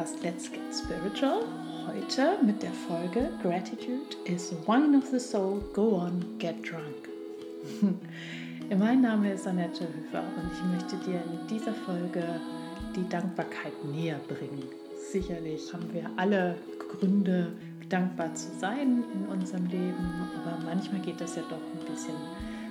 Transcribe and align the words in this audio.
Podcast 0.00 0.22
Let's 0.22 0.50
Get 0.50 0.62
Spiritual. 0.72 1.44
Heute 1.86 2.38
mit 2.42 2.62
der 2.62 2.72
Folge 2.72 3.28
Gratitude 3.42 4.16
is 4.24 4.54
wine 4.66 4.96
of 4.96 5.04
the 5.10 5.20
soul, 5.20 5.60
go 5.74 5.96
on, 5.96 6.24
get 6.38 6.54
drunk. 6.62 7.10
mein 8.78 9.02
Name 9.02 9.34
ist 9.34 9.46
Annette 9.46 9.84
Höfer 9.84 10.22
und 10.38 10.50
ich 10.54 10.64
möchte 10.72 10.96
dir 11.04 11.20
in 11.20 11.46
dieser 11.48 11.74
Folge 11.74 12.22
die 12.96 13.06
Dankbarkeit 13.10 13.74
näher 13.92 14.18
bringen. 14.26 14.64
Sicherlich 15.12 15.70
haben 15.70 15.92
wir 15.92 16.08
alle 16.16 16.56
Gründe, 16.78 17.52
dankbar 17.90 18.34
zu 18.34 18.48
sein 18.58 19.04
in 19.12 19.26
unserem 19.26 19.66
Leben, 19.66 20.30
aber 20.40 20.64
manchmal 20.64 21.02
geht 21.02 21.20
das 21.20 21.36
ja 21.36 21.42
doch 21.42 21.58
ein 21.58 21.92
bisschen 21.92 22.16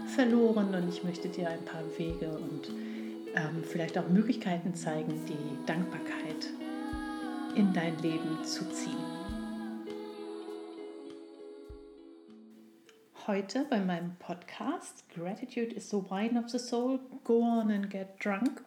verloren 0.08 0.73
und 0.73 0.89
ich 0.89 1.03
möchte 1.03 1.30
dir 1.30 1.50
ein 1.50 1.64
paar 1.64 1.84
Wege 1.95 2.30
und 2.30 2.70
ähm, 3.36 3.64
vielleicht 3.64 4.00
auch 4.00 4.09
Möglichkeiten 4.09 4.73
zeigen, 4.73 5.14
die 5.27 5.66
Dankbarkeit 5.67 6.50
in 7.55 7.73
dein 7.73 7.98
Leben 7.99 8.44
zu 8.44 8.67
ziehen. 8.70 8.98
Heute 13.27 13.66
bei 13.70 13.80
meinem 13.80 14.16
Podcast 14.17 15.03
Gratitude 15.09 15.73
is 15.75 15.89
the 15.89 15.98
wine 15.98 16.39
of 16.39 16.49
the 16.49 16.59
soul, 16.59 16.99
go 17.23 17.41
on 17.41 17.72
and 17.72 17.89
get 17.89 18.23
drunk. 18.23 18.63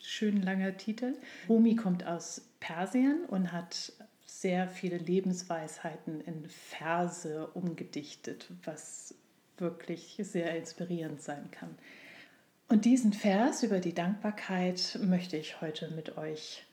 Schön 0.00 0.42
langer 0.42 0.76
Titel. 0.76 1.16
Rumi 1.48 1.76
kommt 1.76 2.06
aus 2.06 2.42
Persien 2.60 3.24
und 3.26 3.52
hat 3.52 3.92
sehr 4.26 4.68
viele 4.68 4.98
Lebensweisheiten 4.98 6.20
in 6.22 6.48
Verse 6.48 7.46
umgedichtet, 7.54 8.48
was 8.64 9.14
wirklich 9.58 10.18
sehr 10.22 10.56
inspirierend 10.56 11.22
sein 11.22 11.50
kann. 11.50 11.76
Und 12.68 12.84
diesen 12.84 13.12
Vers 13.12 13.62
über 13.62 13.80
die 13.80 13.94
Dankbarkeit 13.94 14.98
möchte 15.02 15.36
ich 15.36 15.60
heute 15.60 15.90
mit 15.94 16.16
euch 16.16 16.64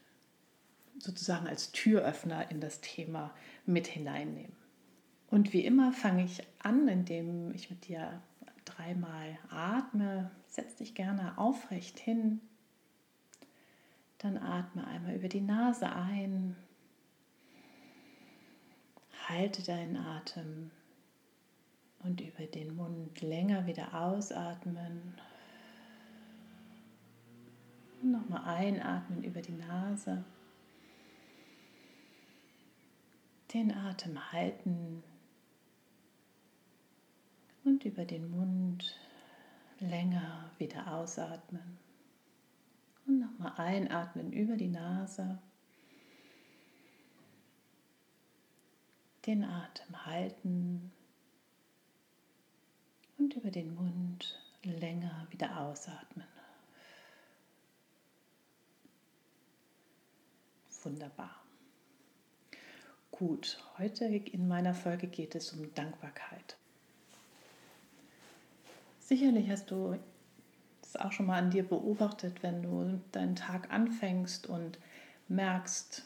sozusagen 0.99 1.47
als 1.47 1.71
Türöffner 1.71 2.51
in 2.51 2.61
das 2.61 2.81
Thema 2.81 3.33
mit 3.65 3.87
hineinnehmen. 3.87 4.55
Und 5.29 5.53
wie 5.53 5.63
immer 5.63 5.91
fange 5.91 6.23
ich 6.23 6.43
an, 6.59 6.87
indem 6.87 7.53
ich 7.53 7.69
mit 7.69 7.87
dir 7.87 8.21
dreimal 8.65 9.37
atme. 9.49 10.31
Setz 10.47 10.75
dich 10.75 10.95
gerne 10.95 11.37
aufrecht 11.37 11.99
hin. 11.99 12.41
Dann 14.17 14.37
atme 14.37 14.85
einmal 14.87 15.15
über 15.15 15.29
die 15.29 15.41
Nase 15.41 15.91
ein. 15.91 16.55
Halte 19.27 19.63
deinen 19.63 19.95
Atem 19.95 20.71
und 21.99 22.19
über 22.21 22.45
den 22.45 22.75
Mund 22.75 23.21
länger 23.21 23.67
wieder 23.67 23.93
ausatmen. 23.93 25.13
Nochmal 28.01 28.43
einatmen 28.45 29.23
über 29.23 29.41
die 29.41 29.53
Nase. 29.53 30.23
Den 33.53 33.73
Atem 33.73 34.31
halten 34.31 35.03
und 37.63 37.83
über 37.83 38.05
den 38.05 38.29
Mund 38.29 38.95
länger 39.79 40.51
wieder 40.57 40.93
ausatmen. 40.93 41.77
Und 43.07 43.19
nochmal 43.19 43.53
einatmen 43.57 44.31
über 44.33 44.55
die 44.55 44.67
Nase. 44.67 45.39
Den 49.25 49.43
Atem 49.43 50.05
halten 50.05 50.91
und 53.17 53.33
über 53.35 53.49
den 53.49 53.73
Mund 53.73 54.39
länger 54.63 55.27
wieder 55.31 55.59
ausatmen. 55.59 56.27
Wunderbar. 60.83 61.48
Gut, 63.11 63.57
heute 63.77 64.05
in 64.05 64.47
meiner 64.47 64.73
Folge 64.73 65.07
geht 65.07 65.35
es 65.35 65.51
um 65.51 65.73
Dankbarkeit. 65.73 66.57
Sicherlich 68.99 69.49
hast 69.49 69.71
du 69.71 69.97
es 70.81 70.95
auch 70.95 71.11
schon 71.11 71.25
mal 71.25 71.37
an 71.37 71.51
dir 71.51 71.67
beobachtet, 71.67 72.41
wenn 72.43 72.63
du 72.63 73.01
deinen 73.11 73.35
Tag 73.35 73.71
anfängst 73.71 74.47
und 74.47 74.79
merkst 75.27 76.05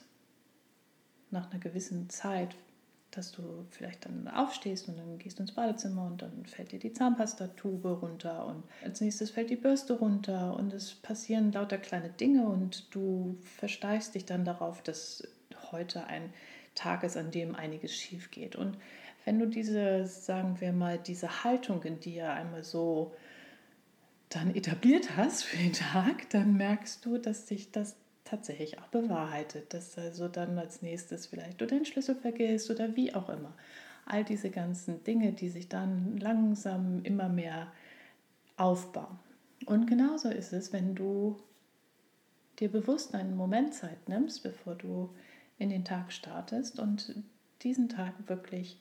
nach 1.30 1.50
einer 1.50 1.60
gewissen 1.60 2.10
Zeit, 2.10 2.56
dass 3.10 3.30
du 3.30 3.66
vielleicht 3.70 4.06
dann 4.06 4.26
aufstehst 4.28 4.88
und 4.88 4.98
dann 4.98 5.18
gehst 5.18 5.38
du 5.38 5.42
ins 5.42 5.52
Badezimmer 5.52 6.06
und 6.06 6.22
dann 6.22 6.46
fällt 6.46 6.72
dir 6.72 6.78
die 6.78 6.92
Zahnpastatube 6.92 7.92
runter 7.92 8.46
und 8.46 8.64
als 8.82 9.00
nächstes 9.00 9.30
fällt 9.30 9.50
die 9.50 9.56
Bürste 9.56 9.94
runter 9.94 10.56
und 10.56 10.72
es 10.72 10.94
passieren 10.94 11.52
lauter 11.52 11.78
kleine 11.78 12.10
Dinge 12.10 12.46
und 12.46 12.92
du 12.94 13.38
versteifst 13.42 14.14
dich 14.14 14.24
dann 14.24 14.44
darauf, 14.44 14.82
dass 14.82 15.22
heute 15.70 16.06
ein 16.06 16.32
Tag 16.74 17.04
ist, 17.04 17.16
an 17.16 17.30
dem 17.30 17.54
einiges 17.54 17.94
schief 17.94 18.30
geht. 18.30 18.56
Und 18.56 18.76
wenn 19.24 19.38
du 19.38 19.46
diese, 19.46 20.06
sagen 20.06 20.60
wir 20.60 20.72
mal, 20.72 20.98
diese 20.98 21.44
Haltung 21.44 21.82
in 21.82 22.00
dir 22.00 22.32
einmal 22.32 22.64
so 22.64 23.14
dann 24.28 24.54
etabliert 24.54 25.16
hast 25.16 25.44
für 25.44 25.56
den 25.56 25.72
Tag, 25.72 26.28
dann 26.30 26.56
merkst 26.56 27.04
du, 27.04 27.18
dass 27.18 27.46
sich 27.46 27.70
das 27.70 27.96
tatsächlich 28.24 28.78
auch 28.78 28.88
bewahrheitet, 28.88 29.72
dass 29.74 29.96
also 29.98 30.28
dann 30.28 30.58
als 30.58 30.82
nächstes 30.82 31.26
vielleicht 31.26 31.60
du 31.60 31.66
deinen 31.66 31.84
Schlüssel 31.84 32.16
vergisst 32.16 32.70
oder 32.70 32.96
wie 32.96 33.14
auch 33.14 33.28
immer. 33.28 33.54
All 34.06 34.24
diese 34.24 34.50
ganzen 34.50 35.04
Dinge, 35.04 35.32
die 35.32 35.48
sich 35.48 35.68
dann 35.68 36.16
langsam 36.18 37.02
immer 37.04 37.28
mehr 37.28 37.72
aufbauen. 38.56 39.18
Und 39.66 39.86
genauso 39.86 40.28
ist 40.28 40.52
es, 40.52 40.72
wenn 40.72 40.94
du 40.94 41.36
dir 42.58 42.70
bewusst 42.70 43.14
einen 43.14 43.36
Moment 43.36 43.74
Zeit 43.74 44.08
nimmst, 44.08 44.42
bevor 44.42 44.74
du 44.74 45.10
in 45.58 45.70
den 45.70 45.84
Tag 45.84 46.12
startest 46.12 46.78
und 46.78 47.14
diesen 47.62 47.88
Tag 47.88 48.12
wirklich 48.26 48.78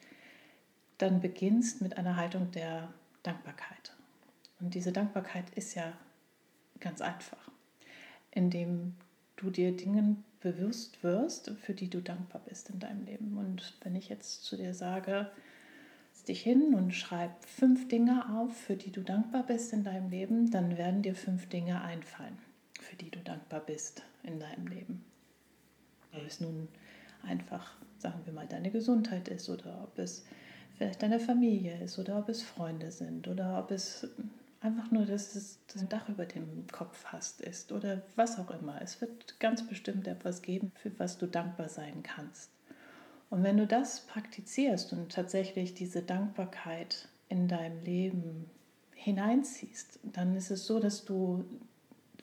dann 0.98 1.22
beginnst 1.22 1.82
mit 1.82 1.98
einer 1.98 2.16
Haltung 2.16 2.52
der 2.52 2.94
Dankbarkeit. 3.24 3.96
Und 4.60 4.74
diese 4.76 4.92
Dankbarkeit 4.92 5.50
ist 5.56 5.76
ja 5.76 5.94
ganz 6.80 7.02
einfach, 7.02 7.50
indem 8.32 8.96
du 9.36 9.50
dir 9.50 9.76
Dingen 9.76 10.24
bewusst 10.42 11.04
wirst, 11.04 11.52
für 11.62 11.74
die 11.74 11.90
du 11.90 12.02
dankbar 12.02 12.42
bist 12.48 12.70
in 12.70 12.80
deinem 12.80 13.06
Leben. 13.06 13.38
Und 13.38 13.78
wenn 13.82 13.96
ich 13.96 14.10
jetzt 14.10 14.44
zu 14.44 14.58
dir 14.58 14.74
sage, 14.74 15.32
dich 16.28 16.42
hin 16.42 16.74
und 16.74 16.94
schreib 16.94 17.44
fünf 17.44 17.88
Dinge 17.88 18.30
auf, 18.38 18.56
für 18.56 18.76
die 18.76 18.92
du 18.92 19.02
dankbar 19.02 19.44
bist 19.44 19.74
in 19.74 19.84
deinem 19.84 20.10
Leben, 20.10 20.52
dann 20.52 20.78
werden 20.78 21.02
dir 21.02 21.16
fünf 21.16 21.50
Dinge 21.50 21.82
einfallen, 21.82 22.38
für 22.80 22.96
die 22.96 23.10
du 23.10 23.20
dankbar 23.20 23.60
bist 23.60 24.04
in 24.24 24.40
deinem 24.40 24.68
Leben. 24.68 25.04
Ob 26.16 26.26
es 26.26 26.40
nun 26.40 26.68
einfach, 27.24 27.76
sagen 27.98 28.22
wir 28.26 28.34
mal, 28.34 28.48
deine 28.48 28.72
Gesundheit 28.72 29.28
ist 29.28 29.50
oder 29.50 29.84
ob 29.84 29.98
es 29.98 30.26
vielleicht 30.78 31.02
deine 31.02 31.20
Familie 31.20 31.82
ist 31.84 32.00
oder 32.00 32.18
ob 32.18 32.30
es 32.30 32.42
Freunde 32.42 32.92
sind 32.92 33.28
oder 33.28 33.60
ob 33.60 33.72
es 33.72 34.08
einfach 34.62 34.92
nur, 34.92 35.06
dass 35.06 35.60
du 35.68 35.80
ein 35.80 35.90
Dach 35.90 36.08
über 36.10 36.26
dem 36.26 36.66
Kopf 36.72 37.06
hast, 37.06 37.42
ist 37.42 37.72
oder 37.72 38.02
was 38.16 38.40
auch 38.40 38.50
immer. 38.52 38.82
Es 38.82 39.02
wird 39.02 39.40
ganz 39.40 39.68
bestimmt 39.68 40.08
etwas 40.08 40.42
geben, 40.42 40.72
für 40.76 40.98
was 41.00 41.18
du 41.18 41.28
dankbar 41.28 41.70
sein 41.70 42.02
kannst. 42.02 42.50
Und 43.30 43.44
wenn 43.44 43.58
du 43.58 43.68
das 43.68 44.02
praktizierst 44.02 44.94
und 44.94 45.12
tatsächlich 45.12 45.74
diese 45.74 46.02
Dankbarkeit 46.02 47.10
in 47.30 47.48
deinem 47.48 47.84
Leben 47.84 48.50
hineinziehst, 48.94 50.00
dann 50.04 50.36
ist 50.36 50.52
es 50.52 50.66
so, 50.66 50.80
dass 50.80 51.04
du 51.04 51.44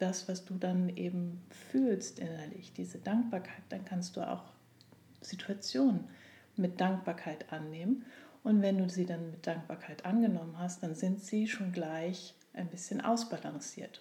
das, 0.01 0.29
was 0.29 0.45
du 0.45 0.55
dann 0.55 0.89
eben 0.97 1.43
fühlst 1.71 2.19
innerlich, 2.19 2.73
diese 2.73 2.99
Dankbarkeit, 2.99 3.63
dann 3.69 3.85
kannst 3.85 4.17
du 4.17 4.27
auch 4.27 4.53
Situationen 5.21 6.05
mit 6.57 6.81
Dankbarkeit 6.81 7.53
annehmen 7.53 8.05
und 8.43 8.63
wenn 8.63 8.79
du 8.79 8.89
sie 8.89 9.07
dann 9.07 9.31
mit 9.31 9.47
Dankbarkeit 9.47 10.05
angenommen 10.05 10.59
hast, 10.59 10.83
dann 10.83 10.95
sind 10.95 11.23
sie 11.23 11.47
schon 11.47 11.73
gleich 11.73 12.35
ein 12.55 12.69
bisschen 12.69 13.01
ausbalanciert. 13.01 14.01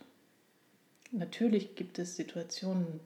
Natürlich 1.11 1.75
gibt 1.75 1.99
es 1.99 2.15
Situationen, 2.15 3.01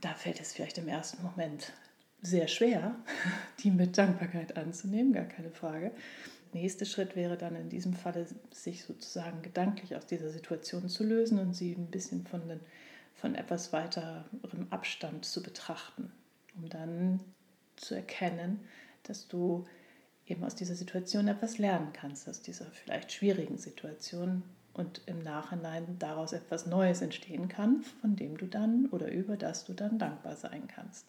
da 0.00 0.14
fällt 0.14 0.40
es 0.40 0.52
vielleicht 0.52 0.78
im 0.78 0.88
ersten 0.88 1.22
Moment 1.22 1.72
sehr 2.22 2.48
schwer, 2.48 2.94
die 3.62 3.70
mit 3.70 3.98
Dankbarkeit 3.98 4.56
anzunehmen, 4.56 5.12
gar 5.12 5.24
keine 5.24 5.50
Frage. 5.50 5.92
Nächster 6.52 6.84
Schritt 6.84 7.16
wäre 7.16 7.38
dann 7.38 7.56
in 7.56 7.70
diesem 7.70 7.94
Falle, 7.94 8.26
sich 8.50 8.84
sozusagen 8.84 9.40
gedanklich 9.42 9.96
aus 9.96 10.06
dieser 10.06 10.30
Situation 10.30 10.88
zu 10.88 11.02
lösen 11.02 11.38
und 11.38 11.54
sie 11.54 11.72
ein 11.72 11.86
bisschen 11.86 12.26
von, 12.26 12.46
den, 12.46 12.60
von 13.14 13.34
etwas 13.34 13.72
weiterem 13.72 14.66
Abstand 14.70 15.24
zu 15.24 15.42
betrachten, 15.42 16.12
um 16.56 16.68
dann 16.68 17.20
zu 17.76 17.94
erkennen, 17.94 18.60
dass 19.04 19.28
du 19.28 19.66
eben 20.26 20.44
aus 20.44 20.54
dieser 20.54 20.74
Situation 20.74 21.26
etwas 21.26 21.58
lernen 21.58 21.92
kannst, 21.92 22.28
aus 22.28 22.42
dieser 22.42 22.66
vielleicht 22.66 23.12
schwierigen 23.12 23.56
Situation 23.56 24.42
und 24.74 25.02
im 25.06 25.22
Nachhinein 25.22 25.98
daraus 25.98 26.32
etwas 26.32 26.66
Neues 26.66 27.02
entstehen 27.02 27.48
kann, 27.48 27.82
von 27.82 28.16
dem 28.16 28.36
du 28.36 28.46
dann 28.46 28.86
oder 28.86 29.10
über 29.10 29.36
das 29.36 29.64
du 29.64 29.72
dann 29.72 29.98
dankbar 29.98 30.36
sein 30.36 30.68
kannst. 30.68 31.06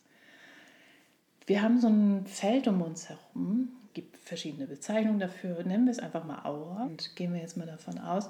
Wir 1.46 1.62
haben 1.62 1.80
so 1.80 1.88
ein 1.88 2.26
Feld 2.26 2.68
um 2.68 2.82
uns 2.82 3.10
herum, 3.10 3.70
gibt 3.94 4.18
verschiedene 4.18 4.68
Bezeichnungen 4.68 5.20
dafür, 5.20 5.62
nennen 5.64 5.86
wir 5.86 5.92
es 5.92 6.00
einfach 6.00 6.24
mal 6.24 6.46
Aura 6.46 6.84
und 6.84 7.16
gehen 7.16 7.34
wir 7.34 7.42
jetzt 7.42 7.58
mal 7.58 7.68
davon 7.68 8.00
aus, 8.00 8.30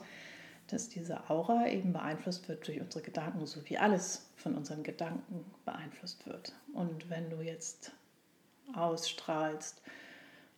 dass 0.67 0.89
diese 0.89 1.29
Aura 1.29 1.67
eben 1.67 1.93
beeinflusst 1.93 2.47
wird 2.47 2.67
durch 2.67 2.81
unsere 2.81 3.03
Gedanken, 3.03 3.45
so 3.45 3.61
wie 3.69 3.77
alles 3.77 4.29
von 4.35 4.55
unseren 4.55 4.83
Gedanken 4.83 5.45
beeinflusst 5.65 6.25
wird. 6.25 6.53
Und 6.73 7.09
wenn 7.09 7.29
du 7.29 7.41
jetzt 7.41 7.91
ausstrahlst, 8.73 9.81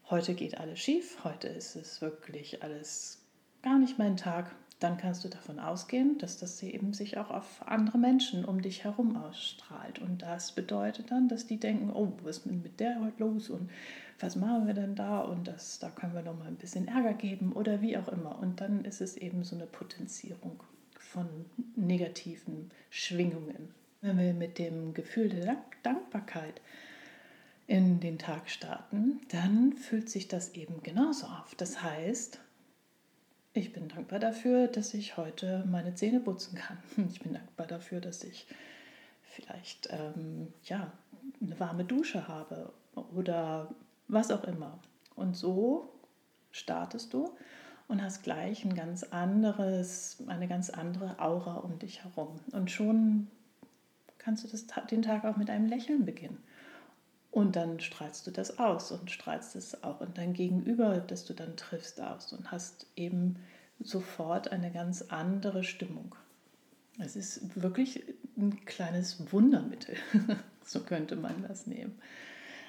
heute 0.09 0.33
geht 0.33 0.57
alles 0.57 0.79
schief, 0.79 1.23
heute 1.23 1.47
ist 1.47 1.75
es 1.75 2.01
wirklich 2.01 2.63
alles 2.63 3.21
gar 3.63 3.79
nicht 3.79 3.97
mein 3.97 4.15
Tag, 4.15 4.55
dann 4.79 4.97
kannst 4.97 5.23
du 5.23 5.29
davon 5.29 5.59
ausgehen, 5.59 6.17
dass 6.17 6.37
das 6.37 6.61
eben 6.61 6.93
sich 6.93 7.17
auch 7.17 7.31
auf 7.31 7.65
andere 7.65 7.97
Menschen 7.97 8.43
um 8.43 8.61
dich 8.61 8.83
herum 8.83 9.15
ausstrahlt. 9.15 9.99
Und 9.99 10.21
das 10.21 10.51
bedeutet 10.51 11.11
dann, 11.11 11.29
dass 11.29 11.47
die 11.47 11.57
denken, 11.57 11.91
oh, 11.93 12.11
was 12.23 12.39
ist 12.39 12.45
mit 12.45 12.79
der 12.79 12.99
heute 12.99 13.23
los 13.23 13.49
und 13.49 13.69
was 14.19 14.35
machen 14.35 14.67
wir 14.67 14.73
denn 14.73 14.95
da 14.95 15.21
und 15.21 15.47
das, 15.47 15.79
da 15.79 15.89
können 15.89 16.13
wir 16.13 16.21
noch 16.21 16.37
mal 16.37 16.47
ein 16.47 16.55
bisschen 16.57 16.87
Ärger 16.87 17.13
geben 17.13 17.53
oder 17.53 17.81
wie 17.81 17.97
auch 17.97 18.09
immer. 18.09 18.37
Und 18.39 18.59
dann 18.59 18.83
ist 18.83 19.01
es 19.01 19.15
eben 19.15 19.43
so 19.43 19.55
eine 19.55 19.65
Potenzierung 19.65 20.61
von 20.99 21.27
negativen 21.75 22.69
Schwingungen. 22.89 23.69
Wenn 24.01 24.17
wir 24.17 24.33
mit 24.33 24.59
dem 24.59 24.93
Gefühl 24.93 25.29
der 25.29 25.57
Dankbarkeit 25.83 26.61
in 27.67 27.99
den 27.99 28.19
Tag 28.19 28.49
starten, 28.49 29.21
dann 29.29 29.73
fühlt 29.73 30.09
sich 30.09 30.27
das 30.27 30.53
eben 30.53 30.83
genauso 30.83 31.27
auf. 31.27 31.55
Das 31.55 31.81
heißt, 31.81 32.39
ich 33.55 33.71
bin 33.71 33.87
dankbar 33.87 34.19
dafür, 34.19 34.67
dass 34.67 34.93
ich 34.93 35.15
heute 35.15 35.63
meine 35.65 35.95
Zähne 35.95 36.19
putzen 36.19 36.57
kann. 36.57 36.77
Ich 37.09 37.21
bin 37.21 37.33
dankbar 37.33 37.65
dafür, 37.65 38.01
dass 38.01 38.23
ich 38.23 38.45
vielleicht 39.23 39.87
ähm, 39.91 40.53
ja, 40.65 40.91
eine 41.41 41.59
warme 41.59 41.85
Dusche 41.85 42.27
habe 42.27 42.73
oder 43.15 43.73
was 44.07 44.29
auch 44.31 44.43
immer. 44.43 44.77
Und 45.15 45.35
so 45.37 45.89
startest 46.51 47.13
du 47.13 47.31
und 47.87 48.03
hast 48.03 48.23
gleich 48.23 48.65
ein 48.65 48.75
ganz 48.75 49.03
anderes, 49.03 50.17
eine 50.27 50.47
ganz 50.47 50.69
andere 50.69 51.17
Aura 51.19 51.55
um 51.55 51.79
dich 51.79 52.03
herum. 52.03 52.39
Und 52.51 52.71
schon 52.71 53.27
kannst 54.17 54.43
du 54.43 54.49
das, 54.49 54.65
den 54.91 55.01
Tag 55.01 55.23
auch 55.23 55.37
mit 55.37 55.49
einem 55.49 55.67
Lächeln 55.67 56.05
beginnen. 56.05 56.43
Und 57.35 57.57
dann 57.57 57.81
strahlst 57.81 58.25
du 58.25 58.31
das 58.31 58.59
aus 58.59 58.93
und 58.93 59.11
strahlst 59.11 59.57
es 59.57 59.83
auch 59.83 59.99
in 59.99 60.13
dein 60.13 60.31
Gegenüber, 60.31 60.99
das 60.99 61.25
du 61.25 61.33
dann 61.33 61.57
triffst, 61.57 61.99
aus 61.99 62.31
und 62.31 62.49
hast 62.49 62.87
eben 62.95 63.35
sofort 63.77 64.53
eine 64.53 64.71
ganz 64.71 65.01
andere 65.09 65.65
Stimmung. 65.65 66.15
Es 66.97 67.17
ist 67.17 67.61
wirklich 67.61 68.05
ein 68.37 68.63
kleines 68.63 69.33
Wundermittel, 69.33 69.97
so 70.63 70.79
könnte 70.79 71.17
man 71.17 71.43
das 71.45 71.67
nehmen. 71.67 71.99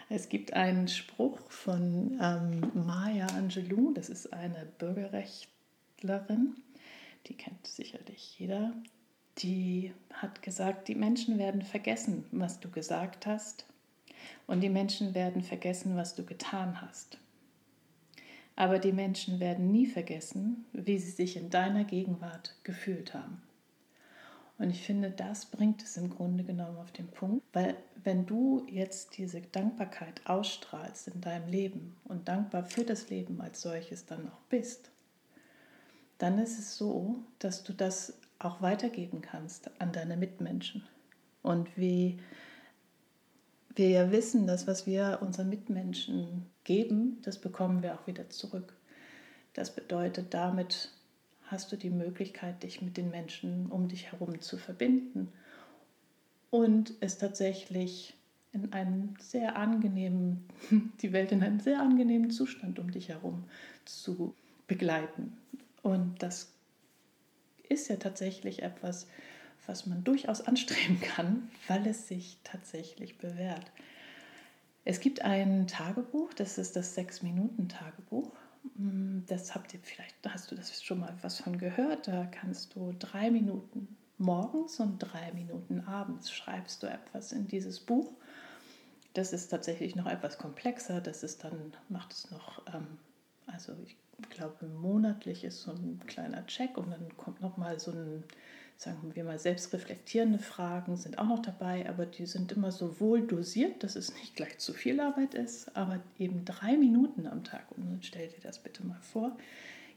Es 0.09 0.29
gibt 0.29 0.53
einen 0.55 0.89
Spruch 0.89 1.39
von 1.49 2.19
ähm, 2.21 2.73
Maya 2.75 3.27
Angelou, 3.27 3.93
das 3.93 4.09
ist 4.09 4.33
eine 4.33 4.67
Bürgerrechtlerin, 4.79 6.57
die 7.29 7.35
kennt 7.35 7.69
sicherlich 7.69 8.37
jeder. 8.41 8.73
Die 9.39 9.95
hat 10.13 10.43
gesagt, 10.43 10.89
die 10.89 10.97
Menschen 10.97 11.39
werden 11.39 11.63
vergessen, 11.63 12.25
was 12.33 12.59
du 12.59 12.69
gesagt 12.69 13.27
hast 13.27 13.65
und 14.47 14.61
die 14.61 14.69
Menschen 14.69 15.15
werden 15.15 15.43
vergessen, 15.43 15.97
was 15.97 16.15
du 16.15 16.25
getan 16.25 16.81
hast. 16.81 17.19
Aber 18.55 18.79
die 18.79 18.93
Menschen 18.93 19.39
werden 19.39 19.71
nie 19.71 19.87
vergessen, 19.87 20.65
wie 20.73 20.99
sie 20.99 21.11
sich 21.11 21.37
in 21.37 21.51
deiner 21.51 21.85
Gegenwart 21.85 22.55
gefühlt 22.65 23.13
haben. 23.13 23.43
Und 24.59 24.71
ich 24.71 24.83
finde, 24.83 25.11
das 25.11 25.47
bringt 25.47 25.83
es 25.83 25.99
im 25.99 26.09
Grunde 26.09 26.43
genommen 26.43 26.79
auf 26.79 26.91
den 26.91 27.09
Punkt, 27.09 27.45
weil 27.53 27.77
wenn 28.03 28.25
du 28.25 28.67
jetzt 28.71 29.19
diese 29.19 29.43
Dankbarkeit 29.43 30.23
ausstrahlst 30.25 31.09
in 31.09 31.21
deinem 31.21 31.49
Leben 31.49 31.97
und 32.05 32.29
dankbar 32.29 32.65
für 32.65 32.85
das 32.85 33.11
Leben 33.11 33.41
als 33.41 33.61
solches 33.61 34.07
dann 34.07 34.29
auch 34.29 34.41
bist, 34.49 34.91
dann 36.19 36.39
ist 36.39 36.59
es 36.59 36.79
so, 36.79 37.17
dass 37.39 37.65
du 37.65 37.75
das 37.75 38.15
auch 38.39 38.63
weitergeben 38.63 39.21
kannst 39.21 39.71
an 39.81 39.93
deine 39.93 40.17
Mitmenschen. 40.17 40.83
Und 41.43 41.77
wie 41.77 42.19
wir 43.77 43.89
ja 43.89 44.11
wissen, 44.11 44.47
dass 44.47 44.67
was 44.67 44.87
wir 44.87 45.19
unseren 45.21 45.49
Mitmenschen 45.49 46.47
geben, 46.65 47.19
das 47.23 47.39
bekommen 47.39 47.83
wir 47.83 47.95
auch 47.95 48.07
wieder 48.07 48.29
zurück. 48.31 48.75
Das 49.55 49.75
bedeutet, 49.75 50.35
damit 50.35 50.91
hast 51.45 51.71
du 51.73 51.77
die 51.77 51.91
Möglichkeit, 51.91 52.63
dich 52.63 52.83
mit 52.83 52.97
den 52.97 53.11
Menschen 53.11 53.67
um 53.67 53.89
dich 53.89 54.13
herum 54.13 54.41
zu 54.41 54.57
verbinden 54.59 55.33
und 56.51 56.95
es 57.01 57.19
tatsächlich 57.19 58.15
in 58.53 58.73
einem 58.73 59.15
sehr 59.19 59.57
angenehmen, 59.57 60.45
die 61.03 61.13
Welt 61.13 61.33
in 61.33 61.43
einem 61.43 61.61
sehr 61.61 61.81
angenehmen 61.81 62.31
Zustand 62.31 62.79
um 62.79 62.91
dich 62.91 63.11
herum 63.11 63.45
zu 63.85 64.35
begleiten. 64.67 65.37
Und 65.83 66.23
das 66.23 66.53
ist 67.69 67.89
ja 67.89 67.97
tatsächlich 67.97 68.63
etwas, 68.63 69.07
was 69.67 69.87
man 69.87 70.05
durchaus 70.05 70.41
anstreben 70.41 71.01
kann, 71.01 71.49
weil 71.69 71.87
es 71.87 72.09
sich 72.09 72.39
tatsächlich 72.45 73.19
bewährt. 73.19 73.71
Es 74.85 75.01
gibt 75.01 75.23
ein 75.23 75.67
Tagebuch, 75.67 76.33
das 76.35 76.59
ist 76.59 76.77
das 76.77 76.95
Sechs-Minuten-Tagebuch. 76.95 78.31
Mm, 78.77 79.21
das 79.27 79.55
habt 79.55 79.75
ihr 79.75 79.81
vielleicht, 79.83 80.15
hast 80.29 80.51
du 80.51 80.55
das 80.55 80.83
schon 80.83 81.01
mal 81.01 81.15
was 81.23 81.41
von 81.41 81.59
gehört. 81.59 82.07
Da 82.07 82.27
kannst 82.27 82.75
du 82.77 82.95
drei 82.99 83.31
Minuten 83.31 83.97
morgens 84.19 84.81
und 84.81 84.99
drei 84.99 85.33
Minuten 85.33 85.81
abends 85.81 86.31
schreibst 86.31 86.83
du 86.83 86.87
etwas 86.87 87.33
in 87.33 87.49
dieses 87.49 87.81
Buch. 87.81 88.13
Das 89.15 89.33
ist 89.33 89.49
tatsächlich 89.49 89.97
noch 89.97 90.07
etwas 90.07 90.39
komplexer. 90.39 91.01
Das 91.01 91.23
ist 91.23 91.43
dann, 91.45 91.73
macht 91.89 92.13
es 92.13 92.31
noch, 92.31 92.63
ähm, 92.73 92.99
also 93.47 93.73
ich 93.85 93.97
glaube, 94.31 94.67
monatlich 94.67 95.45
ist 95.45 95.63
so 95.63 95.73
ein 95.73 96.01
kleiner 96.07 96.47
Check 96.47 96.79
und 96.79 96.91
dann 96.91 97.17
kommt 97.17 97.41
noch 97.41 97.57
mal 97.57 97.79
so 97.79 97.91
ein 97.91 98.25
sagen 98.77 99.15
wir 99.15 99.25
mal, 99.25 99.39
selbstreflektierende 99.39 100.39
Fragen 100.39 100.97
sind 100.97 101.19
auch 101.19 101.27
noch 101.27 101.41
dabei, 101.41 101.89
aber 101.89 102.05
die 102.05 102.27
sind 102.27 102.53
immer 102.53 102.71
so 102.71 103.01
wohl 103.01 103.27
dosiert, 103.27 103.83
dass 103.83 103.97
es 103.97 104.15
nicht 104.15 104.37
gleich 104.37 104.59
zu 104.59 104.75
viel 104.75 105.01
Arbeit 105.01 105.35
ist, 105.35 105.75
aber 105.75 106.01
eben 106.19 106.45
drei 106.45 106.77
Minuten 106.77 107.27
am 107.27 107.43
Tag. 107.43 107.65
Und 107.73 107.87
dann 107.91 108.03
stell 108.03 108.29
dir 108.29 108.41
das 108.43 108.59
bitte 108.59 108.87
mal 108.87 109.01
vor, 109.01 109.37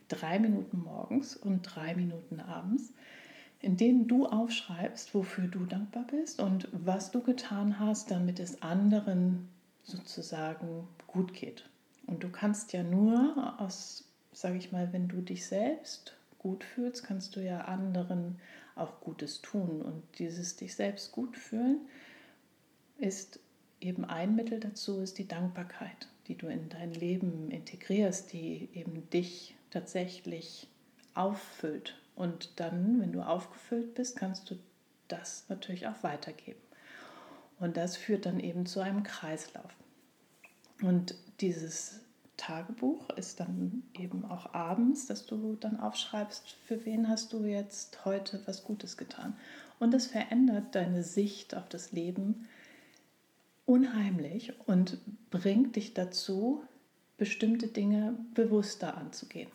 drei 0.07 0.39
Minuten 0.39 0.79
morgens 0.79 1.35
und 1.35 1.63
drei 1.63 1.93
Minuten 1.93 2.39
abends, 2.39 2.93
in 3.61 3.75
denen 3.75 4.07
du 4.07 4.25
aufschreibst, 4.25 5.13
wofür 5.13 5.47
du 5.47 5.65
dankbar 5.65 6.05
bist 6.09 6.39
und 6.39 6.69
was 6.71 7.11
du 7.11 7.21
getan 7.21 7.79
hast, 7.79 8.09
damit 8.09 8.39
es 8.39 8.61
anderen 8.61 9.49
sozusagen 9.83 10.87
gut 11.07 11.33
geht. 11.33 11.65
Und 12.07 12.23
du 12.23 12.29
kannst 12.29 12.71
ja 12.71 12.83
nur 12.83 13.59
aus, 13.59 14.07
sage 14.31 14.57
ich 14.57 14.71
mal, 14.71 14.93
wenn 14.93 15.09
du 15.09 15.21
dich 15.21 15.45
selbst 15.45 16.15
gut 16.39 16.63
fühlst, 16.63 17.03
kannst 17.03 17.35
du 17.35 17.41
ja 17.41 17.61
anderen 17.65 18.39
auch 18.79 19.01
Gutes 19.01 19.41
tun. 19.41 19.81
Und 19.81 20.03
dieses 20.19 20.55
dich 20.55 20.75
selbst 20.75 21.11
gut 21.11 21.37
fühlen 21.37 21.79
ist 22.97 23.39
eben 23.81 24.05
ein 24.05 24.35
Mittel 24.35 24.59
dazu, 24.59 25.01
ist 25.01 25.17
die 25.17 25.27
Dankbarkeit, 25.27 26.07
die 26.27 26.35
du 26.35 26.47
in 26.47 26.69
dein 26.69 26.93
Leben 26.93 27.49
integrierst, 27.49 28.33
die 28.33 28.69
eben 28.73 29.09
dich 29.09 29.55
tatsächlich 29.69 30.67
auffüllt. 31.13 31.95
Und 32.15 32.59
dann, 32.59 32.99
wenn 33.01 33.13
du 33.13 33.21
aufgefüllt 33.21 33.95
bist, 33.95 34.17
kannst 34.17 34.49
du 34.49 34.55
das 35.07 35.45
natürlich 35.49 35.87
auch 35.87 36.03
weitergeben. 36.03 36.59
Und 37.59 37.77
das 37.77 37.97
führt 37.97 38.25
dann 38.25 38.39
eben 38.39 38.65
zu 38.65 38.79
einem 38.79 39.03
Kreislauf. 39.03 39.71
Und 40.81 41.15
dieses 41.41 42.01
Tagebuch 42.39 43.09
ist 43.11 43.39
dann 43.41 43.83
eben 43.93 44.25
auch 44.25 44.53
abends, 44.53 45.05
dass 45.05 45.25
du 45.25 45.57
dann 45.59 45.79
aufschreibst, 45.79 46.57
für 46.65 46.85
wen 46.85 47.09
hast 47.09 47.33
du 47.33 47.43
jetzt 47.43 48.05
heute 48.05 48.41
was 48.45 48.63
Gutes 48.63 48.97
getan. 48.97 49.35
Und 49.77 49.93
das 49.93 50.07
verändert 50.07 50.73
deine 50.73 51.03
Sicht 51.03 51.55
auf 51.55 51.67
das 51.69 51.91
Leben 51.91 52.47
unheimlich 53.65 54.53
und 54.67 54.97
bringt 55.29 55.75
dich 55.75 55.93
dazu, 55.93 56.63
bestimmte 57.17 57.67
Dinge 57.67 58.15
bewusster 58.33 58.97
anzugehen. 58.97 59.51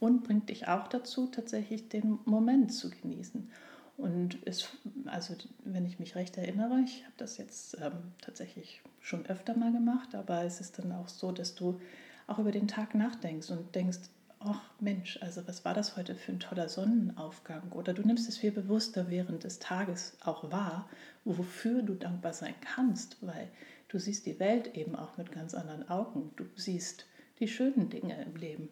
Und 0.00 0.24
bringt 0.24 0.50
dich 0.50 0.68
auch 0.68 0.88
dazu, 0.88 1.28
tatsächlich 1.28 1.88
den 1.88 2.18
Moment 2.24 2.72
zu 2.74 2.90
genießen. 2.90 3.48
Und 3.96 4.38
es, 4.44 4.68
also 5.06 5.34
wenn 5.64 5.86
ich 5.86 6.00
mich 6.00 6.16
recht 6.16 6.36
erinnere, 6.36 6.80
ich 6.84 7.04
habe 7.04 7.14
das 7.16 7.38
jetzt 7.38 7.78
ähm, 7.80 7.92
tatsächlich 8.20 8.82
schon 9.00 9.24
öfter 9.26 9.56
mal 9.56 9.72
gemacht, 9.72 10.16
aber 10.16 10.42
es 10.42 10.60
ist 10.60 10.78
dann 10.80 10.90
auch 10.92 11.08
so, 11.08 11.30
dass 11.30 11.54
du 11.54 11.80
auch 12.26 12.38
über 12.38 12.52
den 12.52 12.68
Tag 12.68 12.94
nachdenkst 12.94 13.50
und 13.50 13.74
denkst, 13.74 13.98
ach 14.40 14.62
Mensch, 14.80 15.18
also 15.22 15.46
was 15.46 15.64
war 15.64 15.74
das 15.74 15.96
heute 15.96 16.14
für 16.14 16.32
ein 16.32 16.40
toller 16.40 16.68
Sonnenaufgang? 16.68 17.72
Oder 17.72 17.94
du 17.94 18.02
nimmst 18.02 18.28
es 18.28 18.38
viel 18.38 18.52
bewusster 18.52 19.08
während 19.08 19.44
des 19.44 19.58
Tages 19.58 20.16
auch 20.22 20.50
wahr, 20.50 20.88
wofür 21.24 21.82
du 21.82 21.94
dankbar 21.94 22.32
sein 22.32 22.54
kannst, 22.60 23.16
weil 23.20 23.48
du 23.88 23.98
siehst 23.98 24.26
die 24.26 24.38
Welt 24.38 24.74
eben 24.76 24.94
auch 24.96 25.16
mit 25.16 25.32
ganz 25.32 25.54
anderen 25.54 25.88
Augen. 25.88 26.32
Du 26.36 26.44
siehst 26.56 27.06
die 27.40 27.48
schönen 27.48 27.88
Dinge 27.88 28.22
im 28.22 28.36
Leben. 28.36 28.68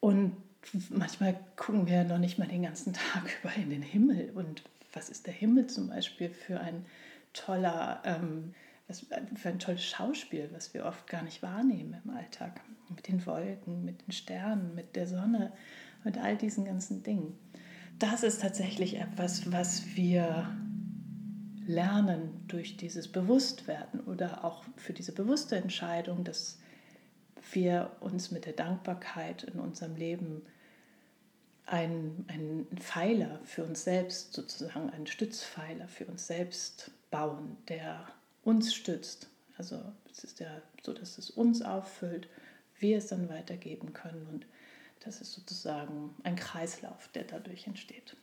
Und 0.00 0.36
manchmal 0.90 1.38
gucken 1.56 1.86
wir 1.86 2.04
noch 2.04 2.18
nicht 2.18 2.38
mal 2.38 2.48
den 2.48 2.62
ganzen 2.62 2.92
Tag 3.12 3.28
über 3.42 3.54
in 3.54 3.70
den 3.70 3.82
Himmel. 3.82 4.30
Und 4.34 4.62
was 4.92 5.10
ist 5.10 5.26
der 5.26 5.34
Himmel 5.34 5.66
zum 5.66 5.88
Beispiel 5.88 6.30
für 6.30 6.60
ein 6.60 6.86
toller 7.34 8.02
ähm, 8.04 8.54
was 8.88 9.00
für 9.36 9.48
ein 9.48 9.58
tolles 9.58 9.84
Schauspiel, 9.84 10.48
was 10.52 10.72
wir 10.72 10.86
oft 10.86 11.06
gar 11.06 11.22
nicht 11.22 11.42
wahrnehmen 11.42 12.00
im 12.04 12.10
Alltag. 12.10 12.62
Mit 12.88 13.06
den 13.06 13.24
Wolken, 13.26 13.84
mit 13.84 14.06
den 14.06 14.12
Sternen, 14.12 14.74
mit 14.74 14.96
der 14.96 15.06
Sonne, 15.06 15.52
mit 16.04 16.16
all 16.16 16.36
diesen 16.36 16.64
ganzen 16.64 17.02
Dingen. 17.02 17.38
Das 17.98 18.22
ist 18.22 18.40
tatsächlich 18.40 18.96
etwas, 18.96 19.52
was 19.52 19.94
wir 19.94 20.50
lernen 21.66 22.44
durch 22.48 22.78
dieses 22.78 23.08
Bewusstwerden 23.08 24.00
oder 24.00 24.42
auch 24.42 24.64
für 24.76 24.94
diese 24.94 25.12
bewusste 25.12 25.56
Entscheidung, 25.56 26.24
dass 26.24 26.58
wir 27.52 27.90
uns 28.00 28.30
mit 28.30 28.46
der 28.46 28.54
Dankbarkeit 28.54 29.44
in 29.44 29.60
unserem 29.60 29.96
Leben 29.96 30.42
einen, 31.66 32.24
einen 32.28 32.66
Pfeiler 32.78 33.40
für 33.44 33.64
uns 33.64 33.84
selbst, 33.84 34.32
sozusagen 34.32 34.88
einen 34.88 35.06
Stützpfeiler 35.06 35.88
für 35.88 36.06
uns 36.06 36.26
selbst 36.26 36.90
bauen, 37.10 37.58
der 37.68 38.06
uns 38.48 38.74
stützt. 38.74 39.28
Also 39.58 39.78
es 40.10 40.24
ist 40.24 40.40
ja 40.40 40.62
so, 40.82 40.94
dass 40.94 41.18
es 41.18 41.28
uns 41.28 41.60
auffüllt, 41.60 42.28
wir 42.78 42.96
es 42.96 43.08
dann 43.08 43.28
weitergeben 43.28 43.92
können 43.92 44.26
und 44.32 44.46
das 45.04 45.20
ist 45.20 45.32
sozusagen 45.32 46.14
ein 46.22 46.34
Kreislauf, 46.34 47.08
der 47.08 47.24
dadurch 47.24 47.66
entsteht. 47.66 48.16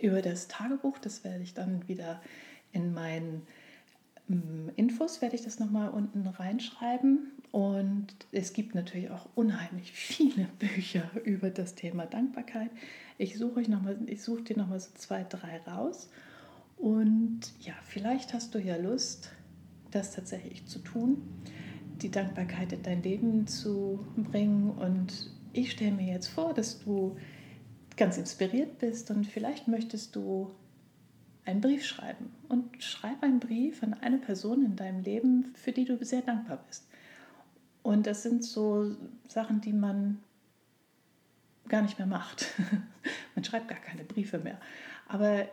Über 0.00 0.22
das 0.22 0.48
Tagebuch, 0.48 0.98
das 0.98 1.24
werde 1.24 1.42
ich 1.42 1.52
dann 1.52 1.86
wieder 1.88 2.22
in 2.72 2.94
meinen 2.94 3.46
mm, 4.28 4.70
Infos, 4.76 5.20
werde 5.20 5.36
ich 5.36 5.42
das 5.42 5.58
nochmal 5.58 5.90
unten 5.90 6.26
reinschreiben. 6.26 7.32
Und 7.52 8.08
es 8.32 8.54
gibt 8.54 8.74
natürlich 8.74 9.10
auch 9.10 9.28
unheimlich 9.34 9.92
viele 9.92 10.46
Bücher 10.58 11.10
über 11.24 11.50
das 11.50 11.74
Thema 11.74 12.06
Dankbarkeit. 12.06 12.70
Ich 13.18 13.36
suche 13.36 13.60
euch 13.60 13.68
noch 13.68 13.82
mal, 13.82 13.98
ich 14.06 14.22
suche 14.22 14.42
dir 14.42 14.56
nochmal 14.56 14.80
so 14.80 14.90
zwei, 14.94 15.22
drei 15.24 15.58
raus. 15.58 16.08
Und 16.78 17.40
ja, 17.60 17.74
vielleicht 17.84 18.32
hast 18.32 18.54
du 18.54 18.58
ja 18.58 18.76
Lust, 18.76 19.30
das 19.90 20.14
tatsächlich 20.14 20.66
zu 20.66 20.78
tun, 20.78 21.22
die 22.02 22.10
Dankbarkeit 22.10 22.72
in 22.72 22.82
dein 22.82 23.02
Leben 23.02 23.46
zu 23.46 24.06
bringen. 24.16 24.70
Und 24.70 25.30
ich 25.52 25.72
stelle 25.72 25.92
mir 25.92 26.12
jetzt 26.12 26.28
vor, 26.28 26.54
dass 26.54 26.78
du 26.80 27.16
ganz 27.96 28.16
inspiriert 28.16 28.78
bist 28.78 29.10
und 29.10 29.26
vielleicht 29.26 29.66
möchtest 29.66 30.14
du 30.14 30.54
einen 31.44 31.60
Brief 31.60 31.84
schreiben. 31.84 32.30
Und 32.48 32.82
schreib 32.82 33.22
einen 33.22 33.40
Brief 33.40 33.82
an 33.82 33.94
eine 33.94 34.18
Person 34.18 34.64
in 34.64 34.76
deinem 34.76 35.02
Leben, 35.02 35.52
für 35.54 35.72
die 35.72 35.84
du 35.84 36.02
sehr 36.04 36.22
dankbar 36.22 36.62
bist. 36.68 36.86
Und 37.82 38.06
das 38.06 38.22
sind 38.22 38.44
so 38.44 38.94
Sachen, 39.26 39.60
die 39.60 39.72
man 39.72 40.20
gar 41.68 41.82
nicht 41.82 41.98
mehr 41.98 42.06
macht. 42.06 42.46
man 43.34 43.44
schreibt 43.44 43.68
gar 43.68 43.80
keine 43.80 44.04
Briefe 44.04 44.38
mehr. 44.38 44.60
Aber 45.08 45.46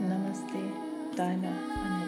Namaste, 0.00 0.56
deine 1.14 1.48
Anne. 1.48 2.01